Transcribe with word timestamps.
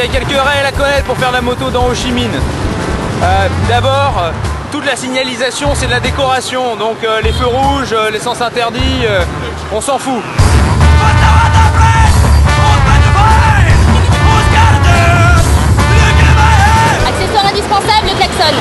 Y 0.00 0.02
a 0.02 0.08
quelques 0.08 0.28
règles 0.28 0.66
à 0.66 0.72
connaître 0.72 1.04
pour 1.04 1.16
faire 1.18 1.30
la 1.30 1.42
moto 1.42 1.68
dans 1.68 1.86
Ho 1.86 1.94
Chi 1.94 2.10
Minh. 2.10 2.30
Euh, 3.22 3.48
D'abord, 3.68 4.32
toute 4.72 4.86
la 4.86 4.96
signalisation 4.96 5.70
c'est 5.74 5.86
de 5.86 5.90
la 5.90 6.00
décoration, 6.00 6.76
donc 6.76 7.04
euh, 7.04 7.20
les 7.20 7.32
feux 7.32 7.46
rouges, 7.46 7.92
euh, 7.92 8.10
les 8.10 8.18
sens 8.18 8.40
interdits, 8.40 9.04
euh, 9.04 9.22
on 9.72 9.80
s'en 9.80 9.98
fout. 9.98 10.22
Accessoire 17.06 17.46
indispensable, 17.46 18.08
le 18.08 18.16
klaxon. 18.16 18.54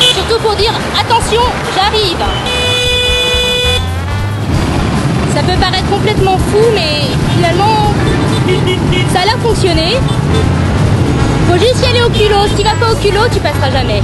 Surtout 0.00 0.40
pour 0.42 0.54
dire 0.56 0.72
attention, 1.00 1.40
j'arrive. 1.74 2.18
Ça 5.34 5.40
peut 5.42 5.58
paraître 5.58 5.88
complètement 5.88 6.36
fou, 6.36 6.58
mais 6.74 7.04
finalement, 7.36 7.94
ça 9.12 9.20
a 9.20 9.24
l'air 9.24 9.36
de 9.38 9.42
fonctionner. 9.42 9.96
Faut 11.52 11.58
juste 11.58 11.84
y 11.84 11.86
aller 11.86 12.00
au 12.00 12.08
culot. 12.08 12.46
Si 12.48 12.54
tu 12.54 12.62
vas 12.62 12.74
pas 12.76 12.90
au 12.90 12.96
culot, 12.96 13.28
tu 13.30 13.38
passeras 13.38 13.70
jamais. 13.70 14.02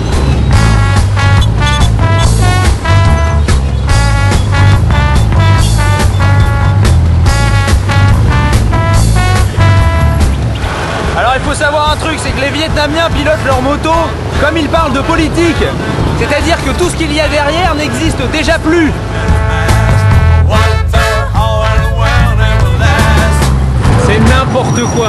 Alors 11.16 11.32
il 11.36 11.40
faut 11.40 11.54
savoir 11.54 11.92
un 11.92 11.96
truc, 11.96 12.18
c'est 12.22 12.32
que 12.32 12.40
les 12.42 12.50
Vietnamiens 12.50 13.08
pilotent 13.16 13.46
leur 13.46 13.62
moto 13.62 13.92
comme 14.42 14.58
ils 14.58 14.68
parlent 14.68 14.92
de 14.92 15.00
politique. 15.00 15.64
C'est-à-dire 16.18 16.62
que 16.62 16.72
tout 16.72 16.90
ce 16.90 16.96
qu'il 16.96 17.10
y 17.14 17.18
a 17.18 17.28
derrière 17.28 17.74
n'existe 17.74 18.20
déjà 18.30 18.58
plus. 18.58 18.92
C'est 24.06 24.18
n'importe 24.18 24.82
quoi. 24.94 25.08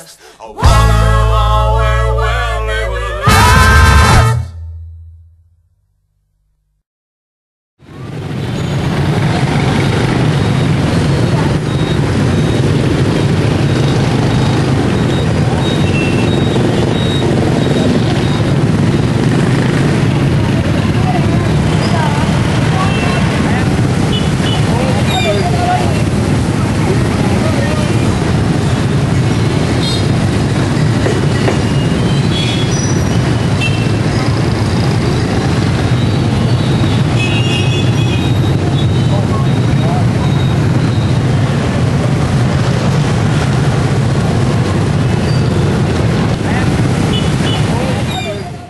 best. 0.00 0.20
Oh, 0.40 0.69